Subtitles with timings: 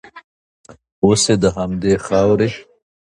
[1.03, 2.49] اوس یې د همدې خاورې